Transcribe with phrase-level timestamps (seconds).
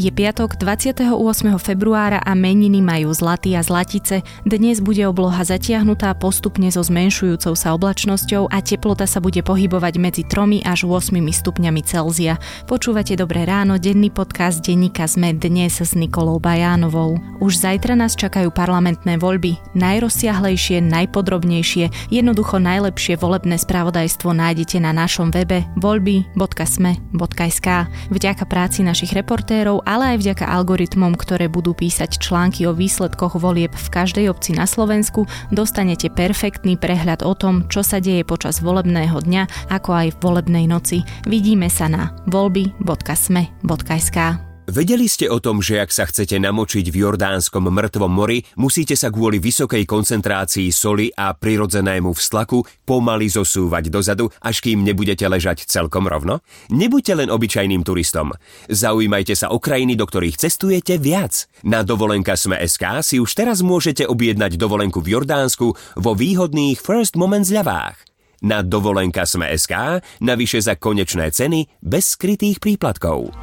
[0.00, 1.12] Je piatok 28.
[1.60, 4.24] februára a meniny majú zlatý a zlatice.
[4.48, 10.24] Dnes bude obloha zatiahnutá postupne so zmenšujúcou sa oblačnosťou a teplota sa bude pohybovať medzi
[10.24, 12.40] 3 až 8 stupňami Celzia.
[12.64, 17.20] Počúvate Dobré ráno, denný podcast denníka sme dnes s Nikolou Bajánovou.
[17.44, 19.60] Už zajtra nás čakajú parlamentné voľby.
[19.76, 27.68] Najrozsiahlejšie, najpodrobnejšie, jednoducho najlepšie volebné spravodajstvo nájdete na našom webe voľby.sme.sk.
[28.08, 33.74] Vďaka práci našich reportérov ale aj vďaka algoritmom, ktoré budú písať články o výsledkoch volieb
[33.74, 39.18] v každej obci na Slovensku, dostanete perfektný prehľad o tom, čo sa deje počas volebného
[39.18, 41.02] dňa, ako aj v volebnej noci.
[41.26, 44.49] Vidíme sa na voľby.sme.sk.
[44.70, 49.10] Vedeli ste o tom, že ak sa chcete namočiť v Jordánskom mŕtvom mori, musíte sa
[49.10, 56.06] kvôli vysokej koncentrácii soli a prirodzenému vztlaku pomaly zosúvať dozadu, až kým nebudete ležať celkom
[56.06, 56.46] rovno?
[56.70, 58.30] Nebuďte len obyčajným turistom.
[58.70, 61.50] Zaujímajte sa o krajiny, do ktorých cestujete viac.
[61.66, 65.66] Na dovolenka sme SK si už teraz môžete objednať dovolenku v Jordánsku
[65.98, 67.98] vo výhodných First Moment zľavách.
[68.46, 73.34] Na dovolenka sme SK navyše za konečné ceny bez skrytých príplatkov.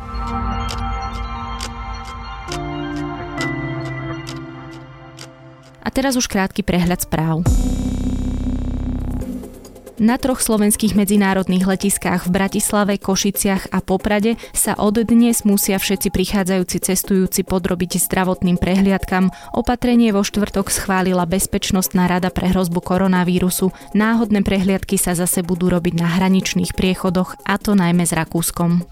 [5.87, 7.47] A teraz už krátky prehľad správ.
[9.97, 16.13] Na troch slovenských medzinárodných letiskách v Bratislave, Košiciach a Poprade sa od dnes musia všetci
[16.13, 19.33] prichádzajúci cestujúci podrobiť zdravotným prehliadkam.
[19.57, 23.73] Opatrenie vo štvrtok schválila Bezpečnostná rada pre hrozbu koronavírusu.
[23.97, 28.85] Náhodné prehliadky sa zase budú robiť na hraničných priechodoch, a to najmä s Rakúskom.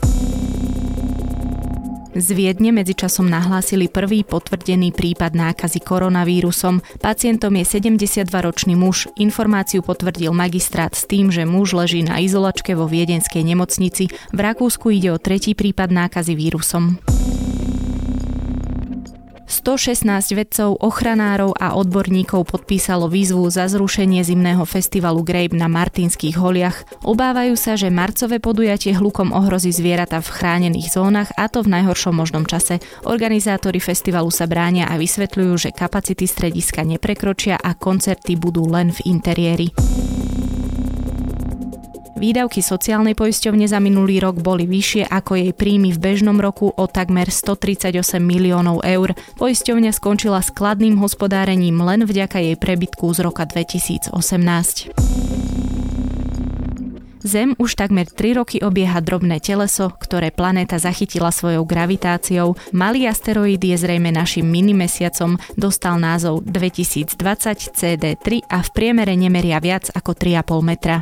[2.16, 6.80] Z Viedne medzičasom nahlásili prvý potvrdený prípad nákazy koronavírusom.
[7.04, 9.12] Pacientom je 72-ročný muž.
[9.20, 14.08] Informáciu potvrdil magistrát s tým, že muž leží na izolačke vo viedenskej nemocnici.
[14.32, 17.04] V Rakúsku ide o tretí prípad nákazy vírusom.
[19.56, 26.84] 116 vedcov, ochranárov a odborníkov podpísalo výzvu za zrušenie zimného festivalu Grape na Martinských holiach.
[27.08, 32.12] Obávajú sa, že marcové podujatie hlukom ohrozí zvieratá v chránených zónach a to v najhoršom
[32.12, 32.84] možnom čase.
[33.08, 39.00] Organizátori festivalu sa bránia a vysvetľujú, že kapacity strediska neprekročia a koncerty budú len v
[39.08, 39.72] interiéri.
[42.16, 46.88] Výdavky sociálnej poisťovne za minulý rok boli vyššie ako jej príjmy v bežnom roku o
[46.88, 49.12] takmer 138 miliónov eur.
[49.36, 54.16] Poisťovňa skončila s kladným hospodárením len vďaka jej prebytku z roka 2018.
[57.26, 62.56] Zem už takmer 3 roky obieha drobné teleso, ktoré planéta zachytila svojou gravitáciou.
[62.70, 67.18] Malý asteroid je zrejme našim minimesiacom, dostal názov 2020
[67.76, 71.02] CD3 a v priemere nemeria viac ako 3,5 metra.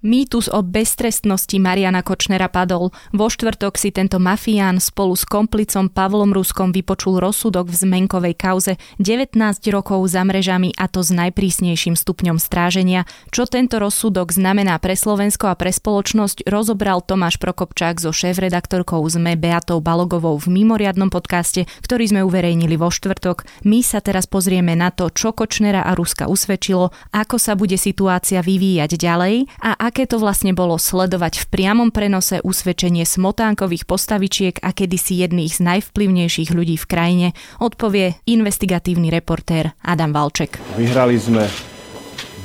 [0.00, 2.88] Mýtus o beztrestnosti Mariana Kočnera padol.
[3.12, 8.80] Vo štvrtok si tento mafián spolu s komplicom Pavlom Ruskom vypočul rozsudok v zmenkovej kauze
[8.96, 9.36] 19
[9.68, 13.04] rokov za mrežami a to s najprísnejším stupňom stráženia.
[13.28, 19.36] Čo tento rozsudok znamená pre Slovensko a pre spoločnosť, rozobral Tomáš Prokopčák so šéf-redaktorkou ZME
[19.36, 23.68] Beatou Balogovou v mimoriadnom podcaste, ktorý sme uverejnili vo štvrtok.
[23.68, 28.40] My sa teraz pozrieme na to, čo Kočnera a Ruska usvedčilo, ako sa bude situácia
[28.40, 34.70] vyvíjať ďalej a aké to vlastne bolo sledovať v priamom prenose usvedčenie smotánkových postavičiek a
[34.70, 37.28] kedysi jedných z najvplyvnejších ľudí v krajine,
[37.58, 40.62] odpovie investigatívny reportér Adam Valček.
[40.78, 41.42] Vyhrali sme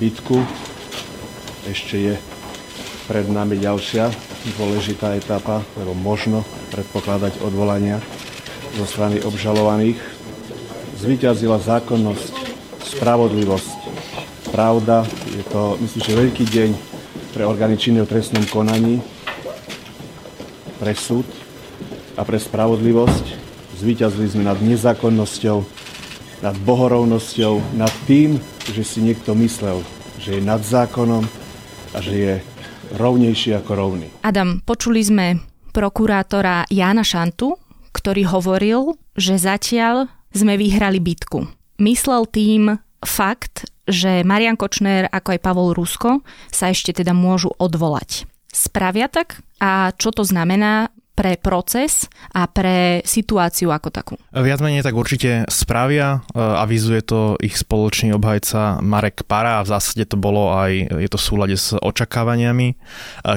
[0.01, 0.41] bitku,
[1.69, 2.13] ešte je
[3.05, 4.09] pred nami ďalšia
[4.57, 6.41] dôležitá etapa, lebo možno
[6.73, 8.01] predpokladať odvolania
[8.73, 10.01] zo strany obžalovaných.
[10.97, 12.33] Zvyťazila zákonnosť,
[12.97, 13.77] spravodlivosť,
[14.49, 15.05] pravda.
[15.29, 16.94] Je to, myslím, že veľký deň
[17.35, 19.03] pre orgány činné v trestnom konaní,
[20.79, 21.27] pre súd
[22.15, 23.43] a pre spravodlivosť.
[23.75, 25.57] Zvíťazili sme nad nezákonnosťou,
[26.39, 28.39] nad bohorovnosťou, nad tým,
[28.71, 29.83] že si niekto myslel,
[30.23, 31.27] že je nad zákonom
[31.91, 32.33] a že je
[32.95, 34.07] rovnejší ako rovný.
[34.23, 35.43] Adam, počuli sme
[35.75, 37.59] prokurátora Jána Šantu,
[37.91, 41.51] ktorý hovoril, že zatiaľ sme vyhrali bitku.
[41.83, 48.25] Myslel tým fakt, že Marian Kočner ako aj Pavol Rusko sa ešte teda môžu odvolať.
[48.49, 49.45] Spravia tak?
[49.61, 54.13] A čo to znamená pre proces a pre situáciu ako takú?
[54.35, 59.71] Viac menej tak určite spravia, e, avizuje to ich spoločný obhajca Marek Para a v
[59.71, 62.75] zásade to bolo aj, je to v súlade s očakávaniami, e,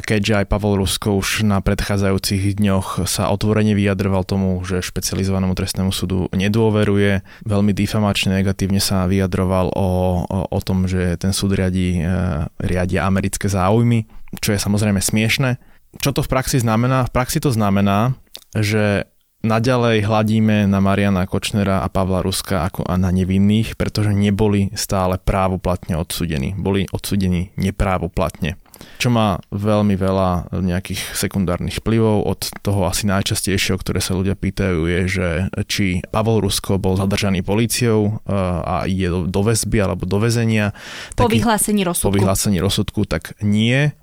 [0.02, 5.94] keďže aj Pavol Rusko už na predchádzajúcich dňoch sa otvorene vyjadroval tomu, že špecializovanému trestnému
[5.94, 9.88] súdu nedôveruje, veľmi difamačne negatívne sa vyjadroval o,
[10.26, 12.10] o, o tom, že ten súd riadi, e,
[12.58, 14.10] riadia americké záujmy,
[14.42, 17.08] čo je samozrejme smiešne čo to v praxi znamená?
[17.08, 18.12] V praxi to znamená,
[18.52, 19.08] že
[19.40, 25.16] naďalej hladíme na Mariana Kočnera a Pavla Ruska ako a na nevinných, pretože neboli stále
[25.16, 26.52] právoplatne odsudení.
[26.58, 28.58] Boli odsudení neprávoplatne
[28.98, 32.26] čo má veľmi veľa nejakých sekundárnych vplyvov.
[32.26, 35.28] Od toho asi najčastejšieho, ktoré sa ľudia pýtajú, je, že
[35.70, 40.74] či Pavol Rusko bol zadržaný políciou eh, a ide do, do väzby alebo do väzenia.
[41.14, 42.10] Po vyhlásení rozsudku.
[42.10, 43.94] Po vyhlásení rozsudku, tak nie.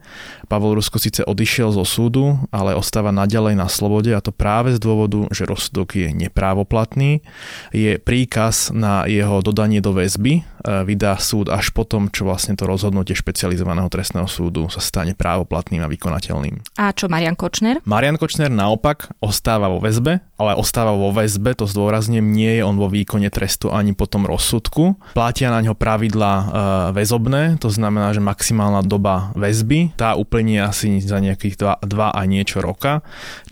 [0.46, 4.80] Pavol Rusko síce odišiel zo súdu, ale ostáva naďalej na slobode a to práve z
[4.80, 7.25] dôvodu, že rozsudok je neprávoplatný.
[7.74, 12.69] Je príkaz na jeho dodanie do väzby, eh, vydá súd až potom, čo vlastne to
[12.69, 16.78] rozhodnutie špecializovaného trestného súdu sa stane právoplatným a vykonateľným.
[16.78, 17.81] A čo Marian Kočner?
[17.88, 22.75] Marian Kočner naopak ostáva vo väzbe, ale ostáva vo väzbe, to zdôrazním, nie je on
[22.75, 25.00] vo výkone trestu ani po tom rozsudku.
[25.16, 26.44] Platia na ňo pravidla e,
[26.92, 32.60] väzobné, to znamená, že maximálna doba väzby, tá úplne asi za nejakých 2 a niečo
[32.60, 33.02] roka.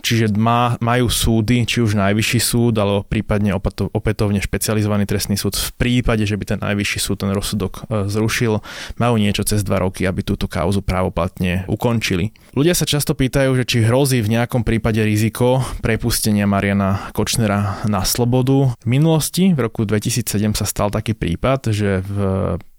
[0.04, 3.56] Čiže má, majú súdy, či už najvyšší súd, alebo prípadne
[3.96, 8.60] opätovne špecializovaný trestný súd v prípade, že by ten najvyšší súd ten rozsudok e, zrušil,
[9.00, 12.36] majú niečo cez 2 roky, aby túto kauzu právoplatne ukončili.
[12.52, 18.04] Ľudia sa často pýtajú, že či hrozí v nejakom prípade riziko prepustenia Mariana Kočnera na
[18.04, 18.76] slobodu.
[18.84, 22.16] V minulosti, v roku 2007 sa stal taký prípad, že v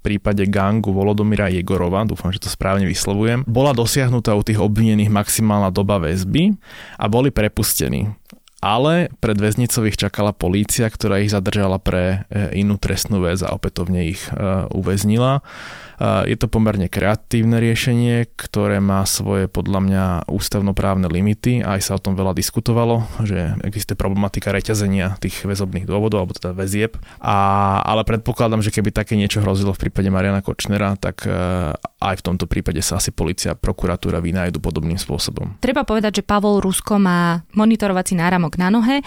[0.05, 5.73] prípade gangu Volodomira Jegorova, dúfam, že to správne vyslovujem, bola dosiahnutá u tých obvinených maximálna
[5.73, 6.53] doba väzby
[7.01, 8.12] a boli prepustení
[8.65, 13.53] ale pred väznicou ich čakala polícia, ktorá ich zadržala pre e, inú trestnú väz a
[13.53, 15.45] opätovne ich e, uväznila.
[16.03, 21.63] Je to pomerne kreatívne riešenie, ktoré má svoje podľa mňa ústavnoprávne limity.
[21.63, 26.51] Aj sa o tom veľa diskutovalo, že existuje problematika reťazenia tých väzobných dôvodov, alebo teda
[26.51, 26.99] väzieb.
[27.23, 31.31] A, ale predpokladám, že keby také niečo hrozilo v prípade Mariana Kočnera, tak e,
[32.05, 35.56] aj v tomto prípade sa asi policia a prokuratúra vynájdu podobným spôsobom.
[35.65, 39.01] Treba povedať, že Pavol Rusko má monitorovací náramok na nohe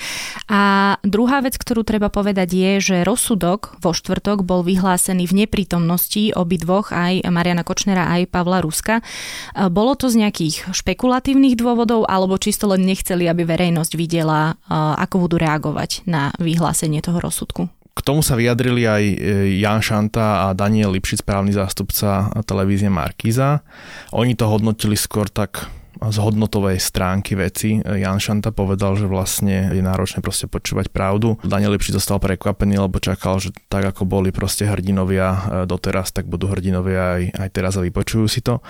[0.49, 6.33] a druhá vec, ktorú treba povedať je, že rozsudok vo štvrtok bol vyhlásený v neprítomnosti
[6.33, 8.99] obidvoch dvoch, aj Mariana Kočnera, aj Pavla Ruska.
[8.99, 9.03] E,
[9.71, 15.27] bolo to z nejakých špekulatívnych dôvodov, alebo čisto len nechceli, aby verejnosť videla, e, ako
[15.27, 17.71] budú reagovať na vyhlásenie toho rozsudku?
[17.97, 19.15] K tomu sa vyjadrili aj e,
[19.57, 23.65] Jan Šanta a Daniel Lipšic, správny zástupca televízie Markíza.
[24.13, 25.65] Oni to hodnotili skôr tak
[25.99, 27.81] z hodnotovej stránky veci.
[27.81, 31.38] Jan Šanta povedal, že vlastne je náročné proste počúvať pravdu.
[31.41, 36.29] Daniel Lipši zostal prekvapený, lebo čakal, že tak ako boli proste hrdinovia e, doteraz, tak
[36.29, 38.61] budú hrdinovia aj, aj teraz a vypočujú si to.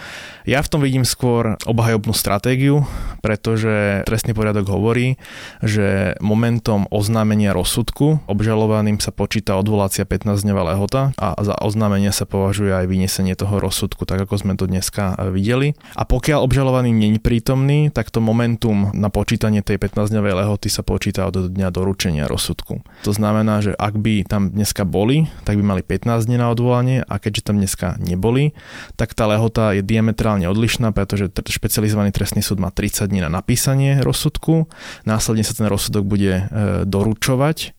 [0.47, 2.87] Ja v tom vidím skôr obhajobnú stratégiu,
[3.21, 5.19] pretože trestný poriadok hovorí,
[5.61, 12.71] že momentom oznámenia rozsudku obžalovaným sa počíta odvolácia 15-dňová lehota a za oznámenie sa považuje
[12.71, 15.77] aj vynesenie toho rozsudku, tak ako sme to dneska e, videli.
[15.93, 21.29] A pokiaľ obžalovaný není prítomný, tak to momentum na počítanie tej 15-dňovej lehoty sa počíta
[21.29, 22.81] od dňa doručenia rozsudku.
[23.05, 27.05] To znamená, že ak by tam dneska boli, tak by mali 15 dní na odvolanie
[27.05, 28.57] a keďže tam dneska neboli,
[28.97, 34.01] tak tá lehota je diametrálne odlišná, pretože špecializovaný trestný súd má 30 dní na napísanie
[34.01, 34.65] rozsudku,
[35.05, 36.43] následne sa ten rozsudok bude e,
[36.83, 37.76] doručovať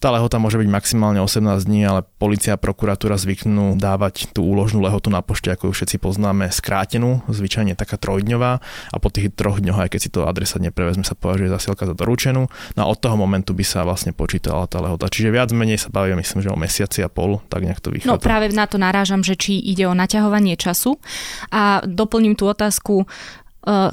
[0.00, 4.80] tá lehota môže byť maximálne 18 dní, ale policia a prokuratúra zvyknú dávať tú úložnú
[4.80, 9.60] lehotu na pošte, ako ju všetci poznáme, skrátenú, zvyčajne taká trojdňová a po tých troch
[9.60, 12.48] dňoch, aj keď si to adresát neprevezme, sa považuje zasielka za doručenú.
[12.74, 15.12] No a od toho momentu by sa vlastne počítala tá lehota.
[15.12, 18.08] Čiže viac menej sa bavíme, myslím, že o mesiaci a pol, tak nejak to vychádza.
[18.08, 20.96] No práve na to narážam, že či ide o naťahovanie času
[21.52, 23.04] a doplním tú otázku,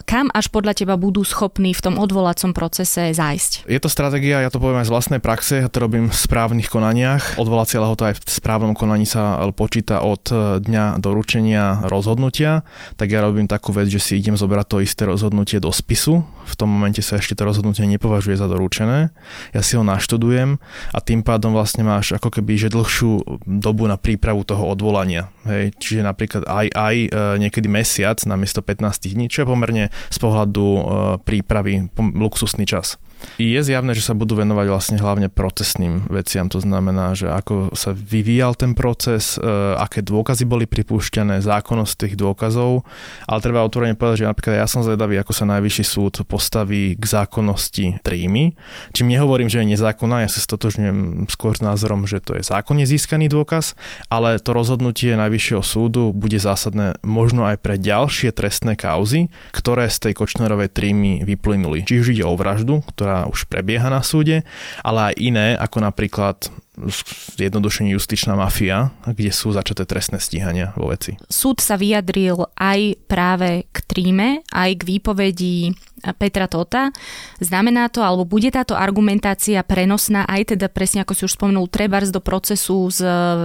[0.08, 3.68] kam až podľa teba budú schopní v tom odvolacom procese zájsť?
[3.68, 6.72] Je to stratégia, ja to poviem aj z vlastnej praxe, ja to robím v správnych
[6.72, 7.36] konaniach.
[7.36, 12.64] Odvolacia lehota aj v správnom konaní sa počíta od eh, dňa doručenia rozhodnutia,
[12.96, 16.24] tak ja robím takú vec, že si idem zobrať to isté rozhodnutie do spisu.
[16.48, 19.12] V tom momente sa ešte to rozhodnutie nepovažuje za doručené.
[19.52, 20.64] Ja si ho naštudujem
[20.96, 25.28] a tým pádom vlastne máš ako keby že dlhšiu dobu na prípravu toho odvolania.
[25.44, 25.76] Hej.
[25.76, 30.66] Čiže napríklad aj, aj eh, niekedy mesiac namiesto 15 dní, čo je pomerne z pohľadu
[30.70, 30.82] e,
[31.26, 33.02] prípravy luxusný čas.
[33.38, 37.94] Je zjavné, že sa budú venovať vlastne hlavne procesným veciam, to znamená, že ako sa
[37.94, 39.44] vyvíjal ten proces, e,
[39.78, 42.82] aké dôkazy boli pripúšťané, zákonnosť tých dôkazov,
[43.30, 47.04] ale treba otvorene povedať, že napríklad ja som zvedavý, ako sa najvyšší súd postaví k
[47.06, 48.58] zákonnosti trímy.
[48.98, 52.90] Čím nehovorím, že je nezákonná, ja sa stotožňujem skôr s názorom, že to je zákonne
[52.90, 53.78] získaný dôkaz,
[54.10, 60.10] ale to rozhodnutie najvyššieho súdu bude zásadné možno aj pre ďalšie trestné kauzy, ktoré z
[60.10, 61.86] tej Kočnerovej trímy vyplynuli.
[61.86, 64.44] Či už ide o vraždu, ktorá ktorá už prebieha na súde,
[64.84, 66.52] ale aj iné, ako napríklad
[67.40, 71.16] zjednodušenie justičná mafia, kde sú začaté trestné stíhania vo veci.
[71.32, 75.72] Súd sa vyjadril aj práve k tríme, aj k výpovedí
[76.18, 76.94] Petra Tota.
[77.42, 82.14] Znamená to, alebo bude táto argumentácia prenosná aj teda presne ako si už spomenul, trebárs
[82.14, 83.02] do procesu s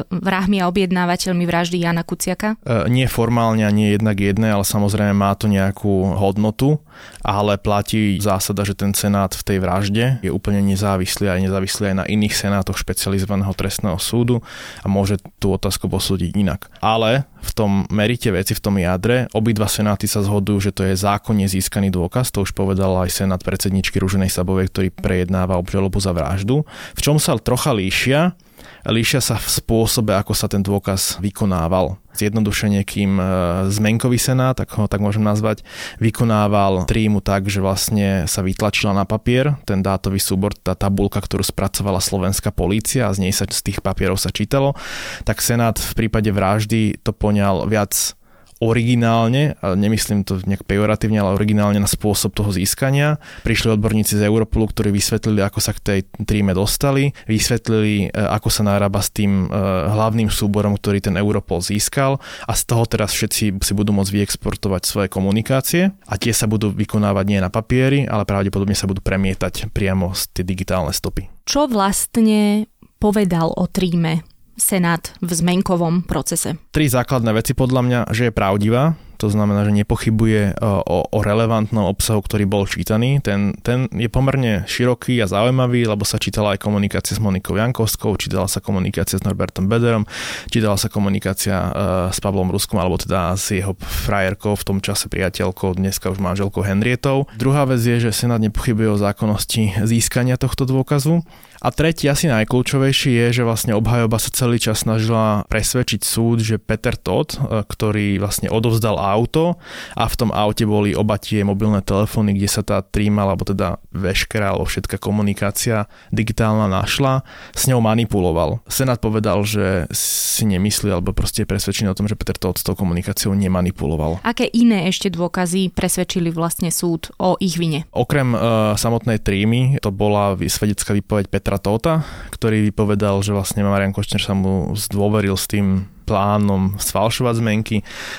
[0.09, 2.61] vrahmi a objednávateľmi vraždy Jana Kuciaka?
[2.63, 6.81] E, nie formálne a nie jednak jedné, ale samozrejme má to nejakú hodnotu,
[7.25, 11.97] ale platí zásada, že ten senát v tej vražde je úplne nezávislý a nezávislý aj
[11.97, 14.45] na iných senátoch špecializovaného trestného súdu
[14.85, 16.69] a môže tú otázku posúdiť inak.
[16.85, 20.95] Ale v tom merite veci, v tom jadre, obidva senáty sa zhodujú, že to je
[20.95, 26.15] zákonne získaný dôkaz, to už povedal aj senát predsedničky Ruženej Sabovej, ktorý prejednáva obžalobu za
[26.15, 26.63] vraždu.
[26.95, 28.39] V čom sa trocha líšia,
[28.87, 31.99] líšia sa v spôsobe, ako sa ten dôkaz vykonával.
[32.13, 33.25] Zjednodušenie, kým e,
[33.73, 35.65] zmenkový senát, tak ho tak môžem nazvať,
[35.97, 41.41] vykonával trímu tak, že vlastne sa vytlačila na papier ten dátový súbor, tá tabulka, ktorú
[41.41, 44.77] spracovala slovenská polícia a z nej sa z tých papierov sa čítalo,
[45.25, 48.15] tak senát v prípade vraždy to poňal viac
[48.63, 53.19] originálne, a nemyslím to nejak pejoratívne, ale originálne na spôsob toho získania.
[53.43, 58.49] Prišli odborníci z Europolu, ktorí vysvetlili, ako sa k tej tríme dostali, vysvetlili, e, ako
[58.55, 59.59] sa narába s tým e,
[59.91, 64.83] hlavným súborom, ktorý ten Europol získal a z toho teraz všetci si budú môcť vyexportovať
[64.87, 69.75] svoje komunikácie a tie sa budú vykonávať nie na papieri, ale pravdepodobne sa budú premietať
[69.75, 71.27] priamo z tie digitálne stopy.
[71.51, 72.71] Čo vlastne
[73.03, 74.23] povedal o tríme
[74.57, 76.61] Senát v zmenkovom procese?
[76.71, 81.19] Tri základné veci podľa mňa, že je pravdivá, to znamená, že nepochybuje e, o, o
[81.23, 83.23] relevantnom obsahu, ktorý bol čítaný.
[83.23, 88.19] Ten, ten je pomerne široký a zaujímavý, lebo sa čítala aj komunikácia s Monikou Jankovskou,
[88.19, 90.11] čítala sa komunikácia s Norbertom Bederom,
[90.51, 91.71] čítala sa komunikácia uh,
[92.11, 96.67] s Pavlom Ruskom, alebo teda s jeho frajerkou, v tom čase priateľkou, dneska už manželkou
[96.67, 97.31] Henrietou.
[97.39, 101.23] Druhá vec je, že Senát nepochybuje o zákonnosti získania tohto dôkazu.
[101.63, 106.59] A tretí, asi najkľúčovejší je, že vlastne obhajoba sa celý čas snažila presvedčiť súd, že
[106.59, 109.63] Peter Todd, e, ktorý vlastne odovzdal auto
[109.95, 113.79] a v tom aute boli oba tie mobilné telefóny, kde sa tá tríma, alebo teda
[113.95, 117.23] veškerá, alebo všetká komunikácia digitálna našla,
[117.55, 118.59] s ňou manipuloval.
[118.67, 122.67] Senát povedal, že si nemyslí, alebo proste je presvedčený o tom, že Peter Todd s
[122.67, 124.19] tou komunikáciou nemanipuloval.
[124.27, 127.87] Aké iné ešte dôkazy presvedčili vlastne súd o ich vine?
[127.95, 133.93] Okrem uh, samotnej trímy, to bola svedecká výpoveď Petra Tota, ktorý vypovedal, že vlastne Marian
[133.93, 137.77] Kočner sa mu zdôveril s tým plánom sfalšovať zmenky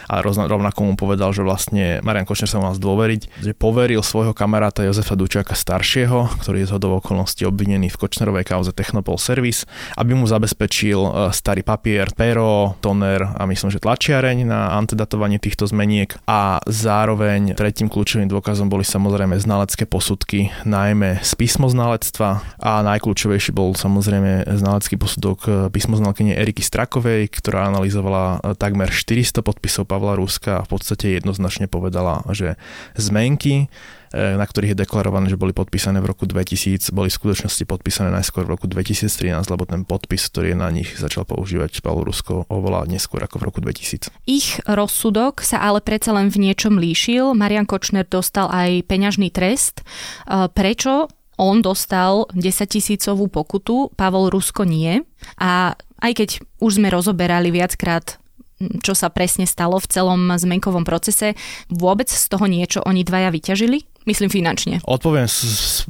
[0.09, 4.81] a rovnako mu povedal, že vlastne Marian Kočner sa mal zdôveriť, že poveril svojho kamaráta
[4.81, 10.25] Jozefa Dučáka staršieho, ktorý je zhodov okolností obvinený v Kočnerovej kauze Technopol Service, aby mu
[10.25, 16.17] zabezpečil e, starý papier, pero, toner a myslím, že tlačiareň na antidatovanie týchto zmeniek.
[16.25, 22.41] A zároveň tretím kľúčovým dôkazom boli samozrejme znalecké posudky, najmä z písmoznalectva.
[22.57, 29.43] A najkľúčovejší bol samozrejme znalecký posudok e, písmoznalkyne Eriky Strakovej, ktorá analyzovala e, takmer 400
[29.43, 32.55] podpisov Pavla Ruska a v podstate jednoznačne povedala, že
[32.95, 37.67] zmenky, e, na ktorých je deklarované, že boli podpísané v roku 2000, boli v skutočnosti
[37.67, 42.47] podpísané najskôr v roku 2013, lebo ten podpis, ktorý na nich, začal používať Pavlo Rusko
[42.47, 44.07] oveľa neskôr ako v roku 2000.
[44.31, 47.35] Ich rozsudok sa ale predsa len v niečom líšil.
[47.35, 49.83] Marian Kočner dostal aj peňažný trest.
[49.83, 55.01] E, prečo on dostal 10 tisícovú pokutu, Pavol Rusko nie.
[55.41, 55.73] A
[56.03, 56.29] aj keď
[56.59, 58.19] už sme rozoberali viackrát
[58.61, 61.35] čo sa presne stalo v celom zmenkovom procese.
[61.67, 63.83] Vôbec z toho niečo oni dvaja vyťažili?
[64.03, 64.83] Myslím finančne.
[64.83, 65.31] Odpoviem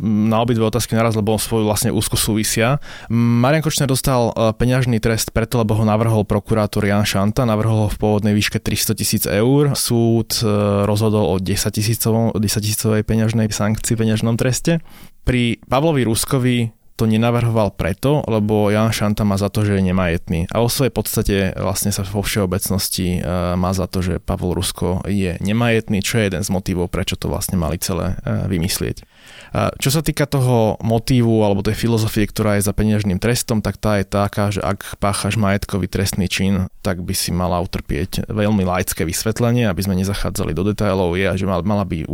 [0.05, 2.77] na obidve otázky naraz, lebo svoju vlastne úzko súvisia.
[3.09, 7.89] Marian Kočner dostal e, peňažný trest preto, lebo ho navrhol prokurátor Jan Šanta, navrhol ho
[7.89, 9.73] v pôvodnej výške 300 tisíc eur.
[9.73, 14.77] Súd e, rozhodol o 10 tisícovej peňažnej sankcii, peňažnom treste.
[15.25, 20.45] Pri Pavlovi Ruskovi to nenavrhoval preto, lebo Jan Šanta má za to, že je nemajetný.
[20.53, 23.19] A o svojej podstate vlastne sa vo všeobecnosti e,
[23.57, 27.33] má za to, že Pavol Rusko je nemajetný, čo je jeden z motivov, prečo to
[27.33, 29.01] vlastne mali celé e, vymyslieť.
[29.53, 34.01] Čo sa týka toho motívu alebo tej filozofie, ktorá je za peňažným trestom, tak tá
[34.01, 39.05] je taká, že ak páchaš majetkový trestný čin, tak by si mala utrpieť veľmi laické
[39.05, 42.09] vysvetlenie, aby sme nezachádzali do detailov, je, že mala by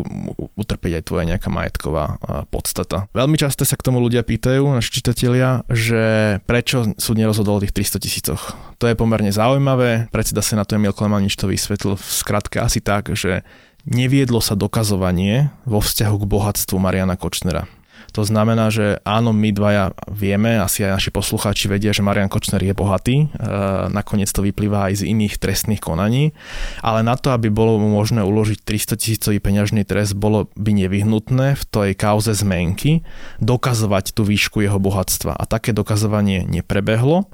[0.60, 2.20] utrpieť aj tvoja nejaká majetková
[2.52, 3.08] podstata.
[3.16, 7.72] Veľmi často sa k tomu ľudia pýtajú, naši čitatelia, že prečo súd nerozhodol o tých
[7.72, 8.42] 300 tisícoch.
[8.80, 13.48] To je pomerne zaujímavé, predseda Senátu Emil Klemanič to vysvetlil v skratke asi tak, že
[13.90, 17.66] neviedlo sa dokazovanie vo vzťahu k bohatstvu Mariana Kočnera.
[18.14, 22.62] To znamená, že áno, my dvaja vieme, asi aj naši poslucháči vedia, že Marian Kočner
[22.62, 23.48] je bohatý, e,
[23.94, 26.34] nakoniec to vyplýva aj z iných trestných konaní,
[26.82, 31.64] ale na to, aby bolo možné uložiť 300 tisícový peňažný trest, bolo by nevyhnutné v
[31.64, 33.06] tej kauze zmenky
[33.40, 35.38] dokazovať tú výšku jeho bohatstva.
[35.38, 37.30] A také dokazovanie neprebehlo,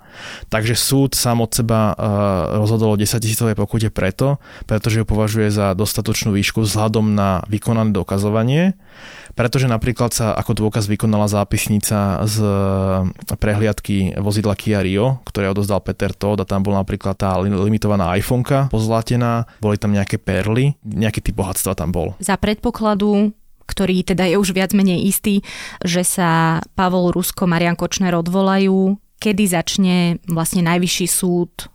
[0.52, 2.04] takže súd sám od seba e,
[2.60, 7.96] rozhodol o 10 tisícovej pokute preto, pretože ju považuje za dostatočnú výšku vzhľadom na vykonané
[7.96, 8.76] dokazovanie
[9.36, 12.40] pretože napríklad sa ako dôkaz vykonala zápisnica z
[13.36, 18.72] prehliadky vozidla Kia Rio, ktoré odozdal Peter Todd a tam bola napríklad tá limitovaná iPhoneka
[18.72, 22.16] pozlatená, boli tam nejaké perly, nejaký typ bohatstva tam bol.
[22.24, 25.42] Za predpokladu ktorý teda je už viac menej istý,
[25.82, 29.98] že sa Pavol Rusko, Marian Kočner odvolajú, kedy začne
[30.30, 31.74] vlastne najvyšší súd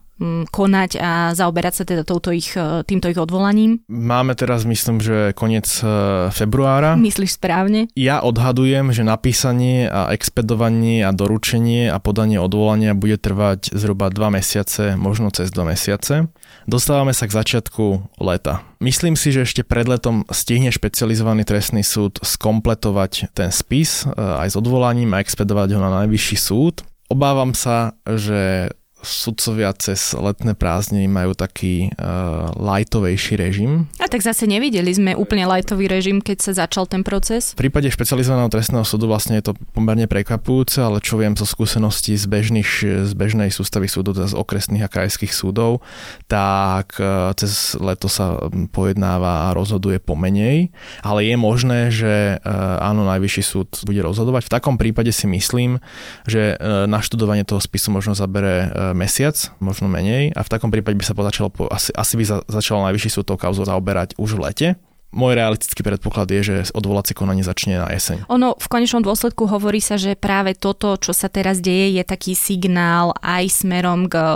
[0.53, 3.81] konať a zaoberať sa teda touto ich, e, týmto ich odvolaním?
[3.89, 6.95] Máme teraz, myslím, že koniec e, februára.
[7.01, 7.89] Myslíš správne?
[7.97, 14.37] Ja odhadujem, že napísanie a expedovanie a doručenie a podanie odvolania bude trvať zhruba 2
[14.37, 16.29] mesiace, možno cez 2 mesiace.
[16.69, 18.61] Dostávame sa k začiatku leta.
[18.81, 24.53] Myslím si, že ešte pred letom stihne špecializovaný trestný súd skompletovať ten spis e, aj
[24.53, 26.85] s odvolaním a expedovať ho na najvyšší súd.
[27.11, 28.71] Obávam sa, že
[29.01, 33.89] sudcovia cez letné prázdniny majú taký uh, lightovejší režim.
[33.97, 37.57] A tak zase nevideli sme úplne lightový režim, keď sa začal ten proces?
[37.57, 42.15] V prípade špecializovaného trestného súdu vlastne je to pomerne prekvapujúce, ale čo viem zo skúseností
[42.15, 42.71] z, bežných,
[43.09, 45.81] z bežnej sústavy súdu, teda z okresných a krajských súdov,
[46.29, 48.37] tak uh, cez leto sa
[48.71, 54.47] pojednáva a rozhoduje pomenej, ale je možné, že uh, áno, najvyšší súd bude rozhodovať.
[54.47, 55.81] V takom prípade si myslím,
[56.29, 60.99] že uh, naštudovanie toho spisu možno zabere uh, mesiac, možno menej a v takom prípade
[60.99, 64.43] by sa začalo, asi, asi by sa začalo najvyšší súd tou kauzou zaoberať už v
[64.45, 64.69] lete
[65.11, 68.31] môj realistický predpoklad je, že odvolacie konanie začne na jeseň.
[68.31, 72.39] Ono v konečnom dôsledku hovorí sa, že práve toto, čo sa teraz deje, je taký
[72.39, 74.27] signál aj smerom k e,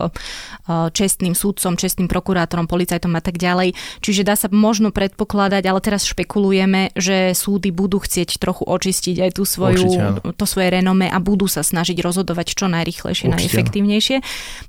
[0.90, 3.78] čestným súdcom, čestným prokurátorom, policajtom a tak ďalej.
[4.02, 9.30] Čiže dá sa možno predpokladať, ale teraz špekulujeme, že súdy budú chcieť trochu očistiť aj
[9.38, 14.16] tú svoju, Určite, to svoje renome a budú sa snažiť rozhodovať čo najrychlejšie, Určite, najefektívnejšie.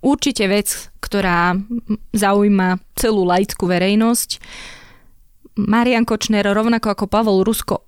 [0.06, 0.70] Určite vec,
[1.02, 1.58] ktorá
[2.14, 4.30] zaujíma celú laickú verejnosť,
[5.56, 7.84] Marian Kočner, rovnako ako Pavol Rusko,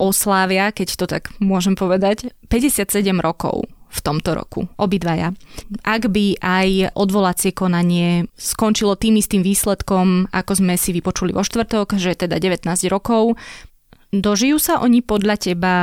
[0.00, 2.90] oslávia, keď to tak môžem povedať, 57
[3.22, 5.34] rokov v tomto roku, obidvaja.
[5.82, 11.98] Ak by aj odvolacie konanie skončilo tým istým výsledkom, ako sme si vypočuli vo štvrtok,
[11.98, 13.34] že teda 19 rokov,
[14.14, 15.76] dožijú sa oni podľa teba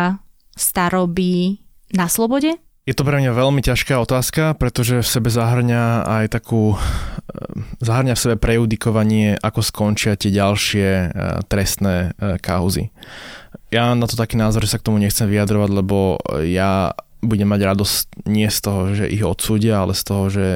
[0.56, 1.60] staroby
[1.94, 2.56] na slobode?
[2.88, 6.80] Je to pre mňa veľmi ťažká otázka, pretože v sebe zahrňa aj takú, eh,
[7.84, 11.10] zahrňa v sebe prejudikovanie, ako skončia tie ďalšie eh,
[11.52, 12.96] trestné eh, kauzy.
[13.76, 16.16] Ja na to taký názor, že sa k tomu nechcem vyjadrovať, lebo
[16.48, 20.48] ja budem mať radosť nie z toho, že ich odsúdia, ale z toho, že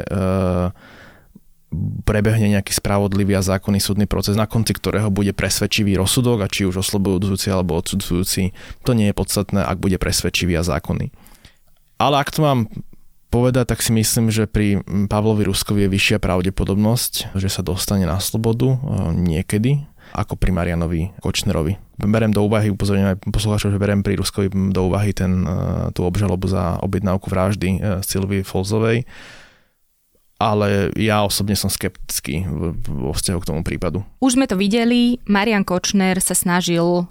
[2.08, 6.68] prebehne nejaký spravodlivý a zákonný súdny proces, na konci ktorého bude presvedčivý rozsudok a či
[6.68, 8.56] už oslobodujúci alebo odsudzujúci,
[8.88, 11.12] to nie je podstatné, ak bude presvedčivý a zákonný.
[12.02, 12.66] Ale ak to mám
[13.30, 18.18] povedať, tak si myslím, že pri Pavlovi Ruskovi je vyššia pravdepodobnosť, že sa dostane na
[18.18, 18.78] slobodu e,
[19.14, 21.78] niekedy, ako pri Marianovi Kočnerovi.
[22.02, 26.04] Berem do úvahy, upozorňujem aj poslucháčov, že berem pri Ruskovi do úvahy ten, e, tú
[26.04, 29.06] obžalobu za objednávku vraždy e, Silvy Folzovej,
[30.42, 32.50] ale ja osobne som skeptický
[32.90, 34.02] vo vzťahu k tomu prípadu.
[34.20, 37.06] Už sme to videli, Marian Kočner sa snažil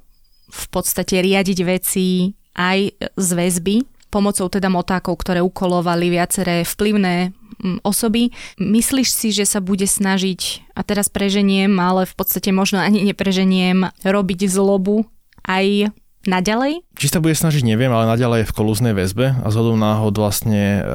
[0.51, 7.87] v podstate riadiť veci aj z väzby, pomocou teda motákov, ktoré ukolovali viaceré vplyvné mm,
[7.87, 8.35] osoby.
[8.59, 13.89] Myslíš si, že sa bude snažiť, a teraz preženiem, ale v podstate možno ani nepreženiem,
[14.03, 15.07] robiť zlobu
[15.47, 15.95] aj
[16.29, 16.85] naďalej?
[16.99, 20.83] Či sa bude snažiť, neviem, ale naďalej je v kolúznej väzbe a zhodom náhod vlastne
[20.83, 20.93] e,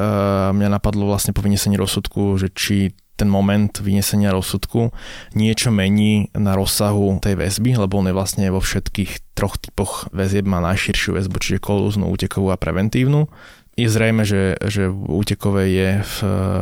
[0.53, 4.91] mňa napadlo vlastne po vynesení rozsudku, že či ten moment vynesenia rozsudku
[5.33, 10.43] niečo mení na rozsahu tej väzby, lebo on je vlastne vo všetkých troch typoch väzieb
[10.47, 13.27] má najširšiu väzbu, čiže kolúznu, útekovú a preventívnu.
[13.75, 16.17] Je zrejme, že, že v je v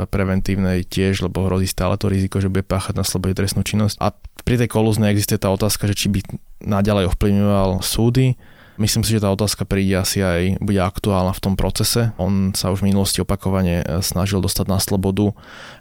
[0.10, 4.02] preventívnej tiež, lebo hrozí stále to riziko, že bude páchať na slobode trestnú činnosť.
[4.02, 6.26] A pri tej kolúznej existuje tá otázka, že či by
[6.66, 8.34] naďalej ovplyvňoval súdy,
[8.82, 12.10] Myslím si, že tá otázka príde asi aj bude aktuálna v tom procese.
[12.18, 15.30] On sa už v minulosti opakovane e, snažil dostať na slobodu,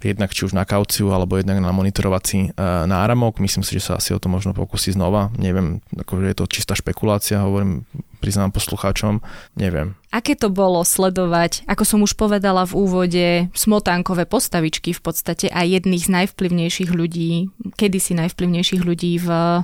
[0.04, 3.40] jednak či už na kauciu, alebo jednak na monitorovací e, náramok.
[3.40, 5.32] Myslím si, že sa asi o to možno pokusí znova.
[5.40, 7.88] Neviem, akože je to čistá špekulácia, hovorím,
[8.22, 9.18] priznám poslucháčom,
[9.58, 9.98] neviem.
[10.14, 15.66] Aké to bolo sledovať, ako som už povedala v úvode, smotánkové postavičky v podstate a
[15.66, 19.60] jedných z najvplyvnejších ľudí, kedysi najvplyvnejších ľudí v e,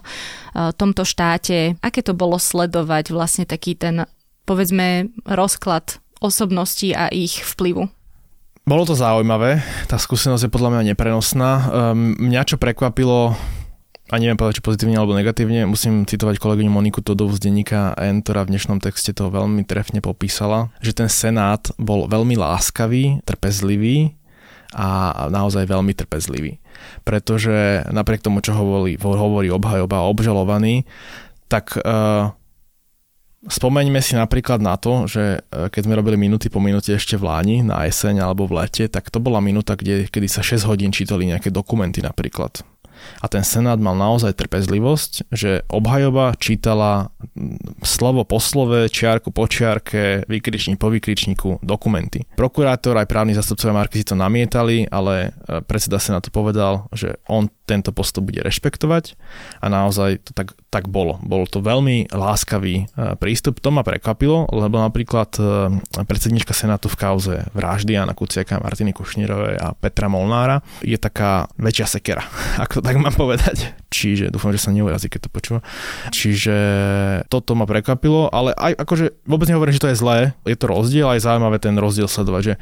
[0.74, 1.78] tomto štáte.
[1.78, 4.10] Aké to bolo sledovať vlastne taký ten,
[4.42, 7.86] povedzme, rozklad osobností a ich vplyvu?
[8.68, 11.50] Bolo to zaujímavé, tá skúsenosť je podľa mňa neprenosná.
[11.56, 13.32] Ehm, mňa čo prekvapilo,
[14.08, 18.24] a neviem povedať, či pozitívne alebo negatívne, musím citovať kolegyňu Moniku Todov z denníka N,
[18.24, 24.16] ktorá v dnešnom texte to veľmi trefne popísala, že ten senát bol veľmi láskavý, trpezlivý
[24.72, 26.56] a naozaj veľmi trpezlivý.
[27.04, 30.88] Pretože napriek tomu, čo hovorí, hovorí obhajoba a obžalovaný,
[31.48, 32.32] tak uh,
[33.38, 37.30] Spomeňme si napríklad na to, že e, keď sme robili minúty po minúte ešte v
[37.30, 40.90] Láni, na jeseň alebo v lete, tak to bola minúta, kde, kedy sa 6 hodín
[40.90, 42.66] čítali nejaké dokumenty napríklad.
[43.18, 47.10] A ten senát mal naozaj trpezlivosť, že obhajoba čítala
[47.82, 52.24] slovo po slove, čiarku po čiarke, vykričník po vykričníku dokumenty.
[52.38, 57.50] Prokurátor aj právni zastupcovia Marky si to namietali, ale e, predseda to povedal, že on
[57.68, 59.18] tento postup bude rešpektovať
[59.60, 61.16] a naozaj to tak, tak bolo.
[61.24, 63.56] Bol to veľmi láskavý e, prístup.
[63.64, 65.42] To ma prekvapilo, lebo napríklad e,
[66.04, 71.86] predsednička Senátu v kauze vraždy Jana Kuciaka, Martiny Kušnírovej a Petra Molnára je taká väčšia
[71.88, 72.24] sekera,
[72.64, 73.72] ako tak mám povedať.
[73.88, 75.60] Čiže dúfam, že sa neurazí, keď to počúva.
[76.12, 76.56] Čiže
[77.32, 80.18] toto ma prekvapilo, ale aj akože vôbec nehovorím, že to je zlé.
[80.44, 82.54] Je to rozdiel, aj zaujímavé ten rozdiel sledovať, že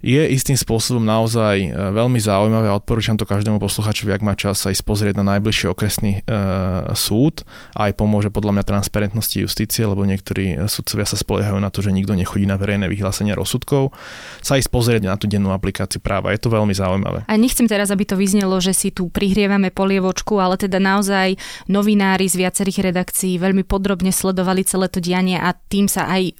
[0.00, 4.64] je istým spôsobom naozaj e, veľmi zaujímavé a odporúčam to každému posluchačovi, ak má čas
[4.64, 6.32] ísť pozrieť na najbližší okresný e,
[6.96, 7.44] súd.
[7.76, 12.16] Aj pomôže podľa mňa transparentnosti justície, lebo niektorí sudcovia sa spoliehajú na to, že nikto
[12.16, 13.92] nechodí na verejné vyhlásenia rozsudkov.
[14.40, 16.32] Sa ísť pozrieť na tú dennú aplikáciu práva.
[16.32, 17.28] Je to veľmi zaujímavé.
[17.28, 21.36] A nechcem teraz, aby to vyznelo, že si tu prihrievame polievočku, ale teda naozaj
[21.68, 26.32] novinári z viacerých redakcií veľmi podrobne sledovali celé to dianie a tým sa aj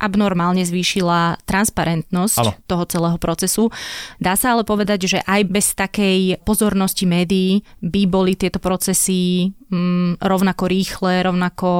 [0.00, 2.52] abnormálne zvýšila transparentnosť ano.
[2.64, 3.68] toho celého procesu.
[4.16, 10.24] Dá sa ale povedať, že aj bez takej pozornosti médií by boli tieto procesy mm,
[10.24, 11.70] rovnako rýchle, rovnako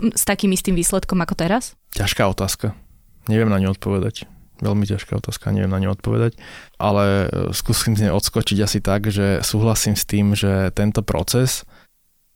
[0.00, 1.76] s takým istým výsledkom ako teraz?
[1.92, 2.72] Ťažká otázka.
[3.28, 4.24] Neviem na ňu odpovedať.
[4.56, 6.40] Veľmi ťažká otázka, neviem na ňu odpovedať,
[6.80, 11.68] ale e, skúsim z nej odskočiť asi tak, že súhlasím s tým, že tento proces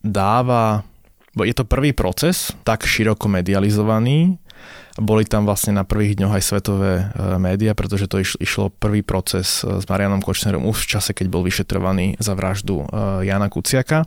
[0.05, 0.85] dáva,
[1.33, 4.37] je to prvý proces tak široko medializovaný,
[5.01, 7.05] boli tam vlastne na prvých dňoch aj svetové e,
[7.41, 11.47] médiá, pretože to išlo prvý proces e, s Marianom Kočnerom už v čase, keď bol
[11.47, 14.05] vyšetrovaný za vraždu e, Jana Kuciaka.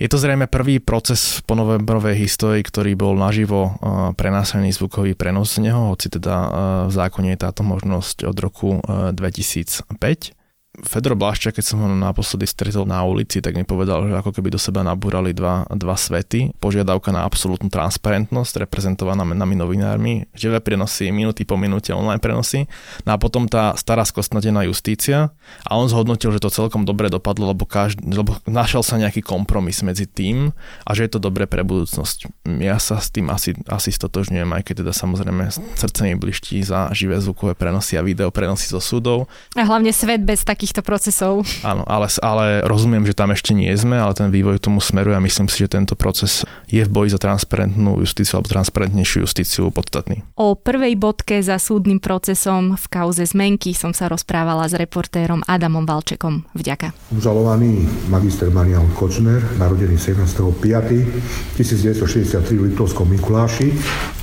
[0.00, 3.76] Je to zrejme prvý proces po novembrovej histórii, ktorý bol naživo
[4.16, 6.48] prenásený zvukový prenos z neho, hoci teda
[6.88, 10.39] v zákone je táto možnosť od roku 2005.
[10.84, 14.48] Fedor Blašča, keď som ho naposledy stretol na ulici, tak mi povedal, že ako keby
[14.52, 16.56] do seba nabúrali dva, dva svety.
[16.58, 22.64] Požiadavka na absolútnu transparentnosť, reprezentovaná nami novinármi, živé prenosy, minúty po minúte, online prenosy.
[23.04, 25.32] No a potom tá stará skostnatená justícia
[25.68, 29.84] a on zhodnotil, že to celkom dobre dopadlo, lebo, každý, lebo našiel sa nejaký kompromis
[29.84, 30.52] medzi tým
[30.84, 32.48] a že je to dobre pre budúcnosť.
[32.60, 36.90] Ja sa s tým asi, asi stotožňujem, aj keď teda samozrejme srdce mi bliští za
[36.96, 39.28] živé zvukové prenosy a video prenosy zo súdov.
[39.54, 41.42] A hlavne svet bez takých takýchto procesov.
[41.66, 45.20] Áno, ale, ale rozumiem, že tam ešte nie sme, ale ten vývoj tomu smeruje a
[45.20, 50.22] myslím si, že tento proces je v boji za transparentnú justíciu alebo transparentnejšiu justíciu podstatný.
[50.38, 55.82] O prvej bodke za súdnym procesom v kauze zmenky som sa rozprávala s reportérom Adamom
[55.82, 56.46] Valčekom.
[56.54, 56.94] Vďaka.
[57.10, 63.74] Obžalovaný magister Marian Kočner, narodený 17.5.1963 v Liptovskom Mikuláši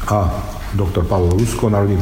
[0.07, 0.31] a
[0.79, 1.99] doktor Pavol Rusko, narodený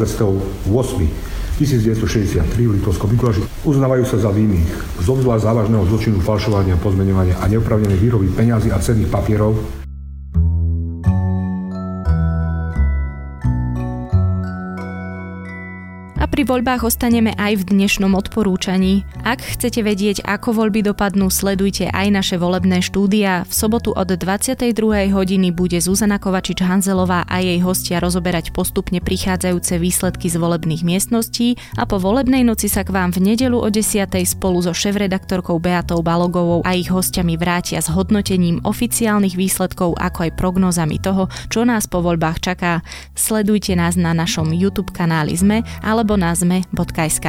[0.69, 1.33] 28.
[1.55, 4.67] 1963 v Litovskom Mikuláši uznávajú sa za vinných.
[4.99, 9.84] Z obzvlášť závažného zločinu falšovania, pozmeňovania a neopravnenej výroby peňazí a cenných papierov
[16.35, 19.07] pri voľbách ostaneme aj v dnešnom odporúčaní.
[19.23, 23.47] Ak chcete vedieť, ako voľby dopadnú, sledujte aj naše volebné štúdia.
[23.47, 24.75] V sobotu od 22.
[25.15, 31.87] hodiny bude Zuzana Kovačič-Hanzelová a jej hostia rozoberať postupne prichádzajúce výsledky z volebných miestností a
[31.87, 34.03] po volebnej noci sa k vám v nedelu o 10.
[34.27, 40.35] spolu so šéf-redaktorkou Beatou Balogovou a ich hostiami vrátia s hodnotením oficiálnych výsledkov ako aj
[40.35, 42.83] prognózami toho, čo nás po voľbách čaká.
[43.15, 47.27] Sledujte nás na našom YouTube kanáli ZME alebo na na zme.sk.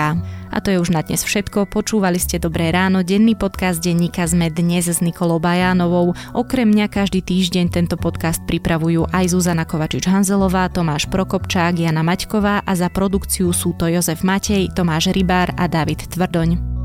[0.49, 1.69] A to je už na dnes všetko.
[1.69, 6.17] Počúvali ste Dobré ráno, denný podcast denníka Sme dnes s Nikolou Bajánovou.
[6.33, 12.73] Okrem mňa každý týždeň tento podcast pripravujú aj Zuzana Kovačič-Hanzelová, Tomáš Prokopčák, Jana Maťková a
[12.73, 16.76] za produkciu sú to Jozef Matej, Tomáš Rybár a David Tvrdoň.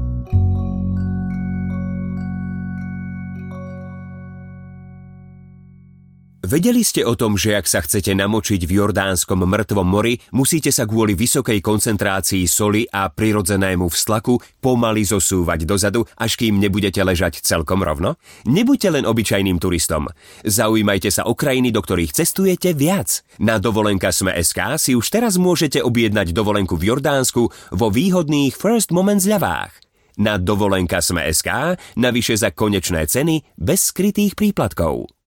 [6.41, 10.89] Vedeli ste o tom, že ak sa chcete namočiť v Jordánskom mŕtvom mori, musíte sa
[10.89, 17.85] kvôli vysokej koncentrácii soli a prirodzenému vztlaku pomaly zosúvať dozadu, až kým nebudete ležať celkom
[17.85, 18.17] rovno?
[18.49, 20.09] Nebuďte len obyčajným turistom.
[20.41, 23.21] Zaujímajte sa o krajiny, do ktorých cestujete viac.
[23.37, 29.21] Na dovolenka Sme.sk si už teraz môžete objednať dovolenku v Jordánsku vo výhodných First Moment
[29.21, 29.77] zľavách.
[30.17, 35.13] Na dovolenka Sme.sk navyše za konečné ceny bez skrytých príplatkov.